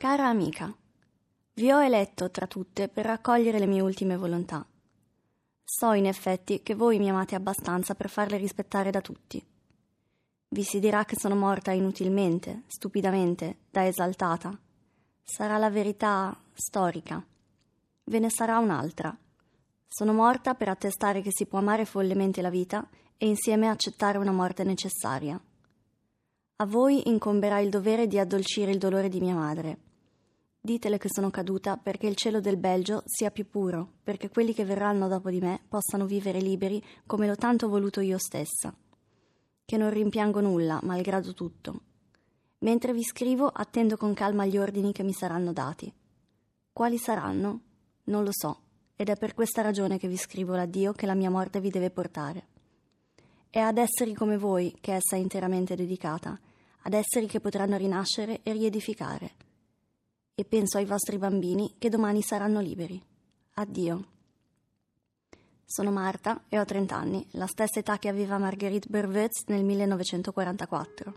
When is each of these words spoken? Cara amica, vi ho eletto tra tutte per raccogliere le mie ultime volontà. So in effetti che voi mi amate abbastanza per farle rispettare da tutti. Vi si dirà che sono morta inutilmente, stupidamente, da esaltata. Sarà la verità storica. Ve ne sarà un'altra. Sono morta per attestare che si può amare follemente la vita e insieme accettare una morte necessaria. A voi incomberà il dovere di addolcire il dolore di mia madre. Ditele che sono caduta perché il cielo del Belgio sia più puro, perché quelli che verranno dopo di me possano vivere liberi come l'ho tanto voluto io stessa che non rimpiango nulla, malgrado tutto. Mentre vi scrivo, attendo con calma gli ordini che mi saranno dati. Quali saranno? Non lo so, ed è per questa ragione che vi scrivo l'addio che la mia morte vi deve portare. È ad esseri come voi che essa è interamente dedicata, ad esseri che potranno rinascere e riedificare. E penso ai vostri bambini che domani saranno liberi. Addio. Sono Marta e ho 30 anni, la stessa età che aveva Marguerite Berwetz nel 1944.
Cara 0.00 0.28
amica, 0.28 0.74
vi 1.52 1.70
ho 1.70 1.84
eletto 1.84 2.30
tra 2.30 2.46
tutte 2.46 2.88
per 2.88 3.04
raccogliere 3.04 3.58
le 3.58 3.66
mie 3.66 3.82
ultime 3.82 4.16
volontà. 4.16 4.66
So 5.62 5.92
in 5.92 6.06
effetti 6.06 6.62
che 6.62 6.74
voi 6.74 6.98
mi 6.98 7.10
amate 7.10 7.34
abbastanza 7.34 7.94
per 7.94 8.08
farle 8.08 8.38
rispettare 8.38 8.90
da 8.90 9.02
tutti. 9.02 9.46
Vi 10.48 10.62
si 10.62 10.80
dirà 10.80 11.04
che 11.04 11.16
sono 11.18 11.36
morta 11.36 11.72
inutilmente, 11.72 12.62
stupidamente, 12.68 13.58
da 13.70 13.86
esaltata. 13.86 14.58
Sarà 15.22 15.58
la 15.58 15.68
verità 15.68 16.34
storica. 16.54 17.22
Ve 18.04 18.18
ne 18.20 18.30
sarà 18.30 18.56
un'altra. 18.56 19.14
Sono 19.86 20.14
morta 20.14 20.54
per 20.54 20.70
attestare 20.70 21.20
che 21.20 21.30
si 21.30 21.44
può 21.44 21.58
amare 21.58 21.84
follemente 21.84 22.40
la 22.40 22.48
vita 22.48 22.88
e 23.18 23.26
insieme 23.26 23.68
accettare 23.68 24.16
una 24.16 24.32
morte 24.32 24.64
necessaria. 24.64 25.38
A 26.56 26.64
voi 26.64 27.06
incomberà 27.06 27.58
il 27.58 27.68
dovere 27.68 28.06
di 28.06 28.18
addolcire 28.18 28.70
il 28.70 28.78
dolore 28.78 29.10
di 29.10 29.20
mia 29.20 29.34
madre. 29.34 29.88
Ditele 30.60 30.98
che 30.98 31.08
sono 31.10 31.30
caduta 31.30 31.76
perché 31.76 32.06
il 32.06 32.16
cielo 32.16 32.40
del 32.40 32.56
Belgio 32.56 33.02
sia 33.06 33.30
più 33.30 33.48
puro, 33.48 33.94
perché 34.02 34.28
quelli 34.28 34.52
che 34.52 34.64
verranno 34.64 35.08
dopo 35.08 35.30
di 35.30 35.40
me 35.40 35.60
possano 35.68 36.06
vivere 36.06 36.40
liberi 36.40 36.82
come 37.06 37.26
l'ho 37.26 37.36
tanto 37.36 37.68
voluto 37.68 38.00
io 38.00 38.18
stessa 38.18 38.74
che 39.70 39.76
non 39.76 39.90
rimpiango 39.90 40.40
nulla, 40.40 40.80
malgrado 40.82 41.32
tutto. 41.32 41.82
Mentre 42.58 42.92
vi 42.92 43.04
scrivo, 43.04 43.46
attendo 43.46 43.96
con 43.96 44.14
calma 44.14 44.44
gli 44.44 44.58
ordini 44.58 44.90
che 44.90 45.04
mi 45.04 45.12
saranno 45.12 45.52
dati. 45.52 45.94
Quali 46.72 46.98
saranno? 46.98 47.60
Non 48.06 48.24
lo 48.24 48.32
so, 48.32 48.62
ed 48.96 49.10
è 49.10 49.16
per 49.16 49.32
questa 49.32 49.62
ragione 49.62 49.96
che 49.96 50.08
vi 50.08 50.16
scrivo 50.16 50.56
l'addio 50.56 50.92
che 50.92 51.06
la 51.06 51.14
mia 51.14 51.30
morte 51.30 51.60
vi 51.60 51.70
deve 51.70 51.90
portare. 51.90 52.48
È 53.48 53.60
ad 53.60 53.78
esseri 53.78 54.12
come 54.12 54.36
voi 54.36 54.76
che 54.80 54.94
essa 54.94 55.14
è 55.14 55.20
interamente 55.20 55.76
dedicata, 55.76 56.36
ad 56.82 56.92
esseri 56.92 57.28
che 57.28 57.38
potranno 57.38 57.76
rinascere 57.76 58.40
e 58.42 58.50
riedificare. 58.50 59.34
E 60.40 60.46
penso 60.46 60.78
ai 60.78 60.86
vostri 60.86 61.18
bambini 61.18 61.74
che 61.76 61.90
domani 61.90 62.22
saranno 62.22 62.60
liberi. 62.60 62.98
Addio. 63.56 64.04
Sono 65.66 65.90
Marta 65.90 66.44
e 66.48 66.58
ho 66.58 66.64
30 66.64 66.96
anni, 66.96 67.26
la 67.32 67.46
stessa 67.46 67.80
età 67.80 67.98
che 67.98 68.08
aveva 68.08 68.38
Marguerite 68.38 68.86
Berwetz 68.88 69.42
nel 69.48 69.62
1944. 69.64 71.14